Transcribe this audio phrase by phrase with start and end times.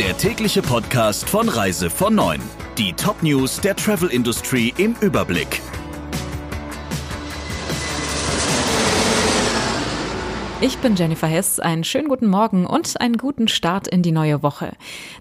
[0.00, 2.40] der tägliche Podcast von Reise von 9.
[2.78, 5.60] Die Top-News der Travel Industry im Überblick.
[10.62, 11.58] Ich bin Jennifer Hess.
[11.58, 14.72] Einen schönen guten Morgen und einen guten Start in die neue Woche.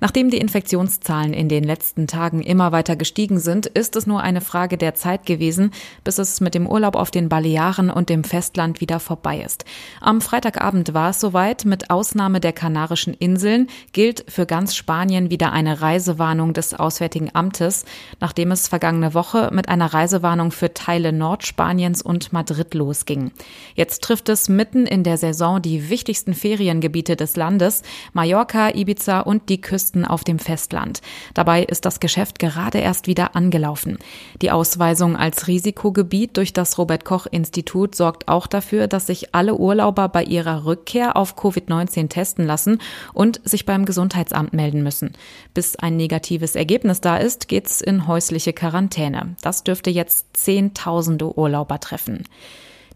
[0.00, 4.40] Nachdem die Infektionszahlen in den letzten Tagen immer weiter gestiegen sind, ist es nur eine
[4.40, 5.70] Frage der Zeit gewesen,
[6.02, 9.64] bis es mit dem Urlaub auf den Balearen und dem Festland wieder vorbei ist.
[10.00, 11.64] Am Freitagabend war es soweit.
[11.64, 17.84] Mit Ausnahme der Kanarischen Inseln gilt für ganz Spanien wieder eine Reisewarnung des Auswärtigen Amtes,
[18.18, 23.30] nachdem es vergangene Woche mit einer Reisewarnung für Teile Nordspaniens und Madrid losging.
[23.76, 27.82] Jetzt trifft es mitten in der Saison die wichtigsten Feriengebiete des Landes,
[28.12, 31.02] Mallorca, Ibiza und die Küsten auf dem Festland.
[31.34, 33.98] Dabei ist das Geschäft gerade erst wieder angelaufen.
[34.40, 39.54] Die Ausweisung als Risikogebiet durch das Robert Koch Institut sorgt auch dafür, dass sich alle
[39.54, 42.80] Urlauber bei ihrer Rückkehr auf Covid-19 testen lassen
[43.12, 45.12] und sich beim Gesundheitsamt melden müssen.
[45.52, 49.36] Bis ein negatives Ergebnis da ist, geht's in häusliche Quarantäne.
[49.42, 52.24] Das dürfte jetzt Zehntausende Urlauber treffen.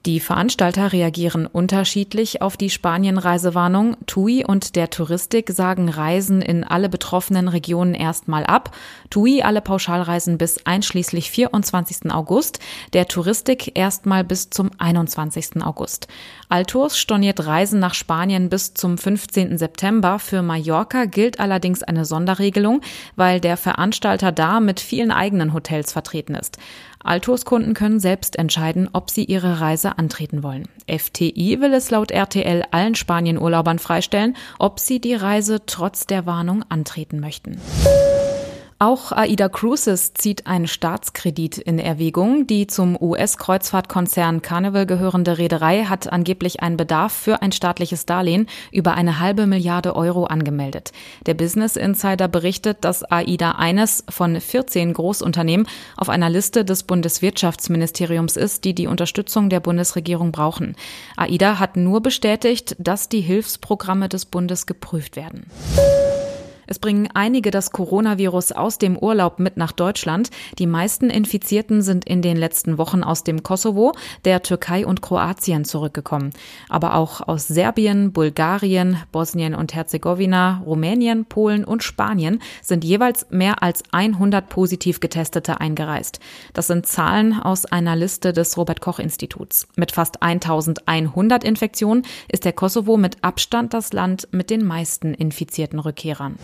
[0.05, 3.97] Die Veranstalter reagieren unterschiedlich auf die Spanien-Reisewarnung.
[4.07, 8.75] TUI und der Touristik sagen Reisen in alle betroffenen Regionen erstmal ab.
[9.11, 12.11] TUI alle Pauschalreisen bis einschließlich 24.
[12.11, 12.59] August,
[12.95, 15.63] der Touristik erstmal bis zum 21.
[15.63, 16.09] August.
[16.49, 19.57] Altours storniert Reisen nach Spanien bis zum 15.
[19.57, 20.19] September.
[20.19, 22.81] Für Mallorca gilt allerdings eine Sonderregelung,
[23.15, 26.59] weil der Veranstalter da mit vielen eigenen Hotels vertreten ist.
[27.05, 30.69] Altos-Kunden können selbst entscheiden, ob sie ihre Reise antreten wollen.
[30.89, 36.65] FTI will es laut RTL allen Spanien-Urlaubern freistellen, ob sie die Reise trotz der Warnung
[36.69, 37.59] antreten möchten.
[38.83, 42.49] Auch AIDA Cruises zieht einen Staatskredit in Erwägung.
[42.49, 48.95] Die zum US-Kreuzfahrtkonzern Carnival gehörende Reederei hat angeblich einen Bedarf für ein staatliches Darlehen über
[48.95, 50.91] eine halbe Milliarde Euro angemeldet.
[51.27, 58.37] Der Business Insider berichtet, dass AIDA eines von 14 Großunternehmen auf einer Liste des Bundeswirtschaftsministeriums
[58.37, 60.75] ist, die die Unterstützung der Bundesregierung brauchen.
[61.17, 65.47] AIDA hat nur bestätigt, dass die Hilfsprogramme des Bundes geprüft werden.
[66.67, 70.31] Es bringen einige das Coronavirus aus dem Urlaub mit nach Deutschland.
[70.59, 73.93] Die meisten Infizierten sind in den letzten Wochen aus dem Kosovo,
[74.25, 76.31] der Türkei und Kroatien zurückgekommen.
[76.69, 83.63] Aber auch aus Serbien, Bulgarien, Bosnien und Herzegowina, Rumänien, Polen und Spanien sind jeweils mehr
[83.63, 86.21] als 100 positiv Getestete eingereist.
[86.53, 89.67] Das sind Zahlen aus einer Liste des Robert Koch Instituts.
[89.77, 95.79] Mit fast 1100 Infektionen ist der Kosovo mit Abstand das Land mit den meisten infizierten
[95.79, 96.37] Rückkehrern.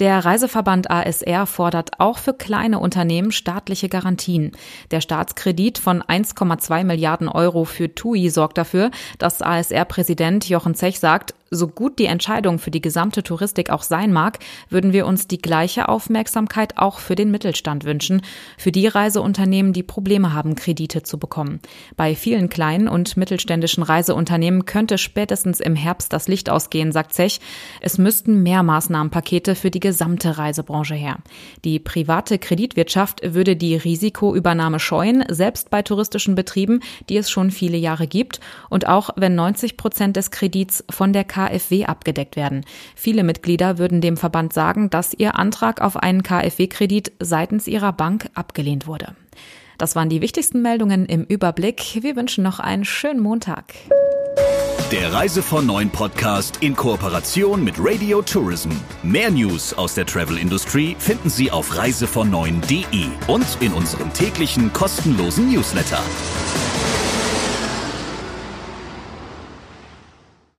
[0.00, 4.50] Der Reiseverband ASR fordert auch für kleine Unternehmen staatliche Garantien.
[4.90, 11.34] Der Staatskredit von 1,2 Milliarden Euro für TUI sorgt dafür, dass ASR-Präsident Jochen Zech sagt,
[11.54, 14.38] so gut die Entscheidung für die gesamte Touristik auch sein mag,
[14.68, 18.22] würden wir uns die gleiche Aufmerksamkeit auch für den Mittelstand wünschen,
[18.58, 21.60] für die Reiseunternehmen, die Probleme haben, Kredite zu bekommen.
[21.96, 27.40] Bei vielen kleinen und mittelständischen Reiseunternehmen könnte spätestens im Herbst das Licht ausgehen, sagt Zech.
[27.80, 31.18] Es müssten mehr Maßnahmenpakete für die gesamte Reisebranche her.
[31.64, 37.76] Die private Kreditwirtschaft würde die Risikoübernahme scheuen, selbst bei touristischen Betrieben, die es schon viele
[37.76, 42.64] Jahre gibt und auch wenn 90 Prozent des Kredits von der KfW abgedeckt werden.
[42.94, 48.28] Viele Mitglieder würden dem Verband sagen, dass ihr Antrag auf einen KfW-Kredit seitens ihrer Bank
[48.34, 49.14] abgelehnt wurde.
[49.78, 51.98] Das waren die wichtigsten Meldungen im Überblick.
[52.00, 53.74] Wir wünschen noch einen schönen Montag.
[54.92, 58.70] Der Reise von Neuen Podcast in Kooperation mit Radio Tourism.
[59.02, 62.32] Mehr News aus der Travel Industry finden Sie auf reisevon
[63.26, 66.00] und in unserem täglichen kostenlosen Newsletter.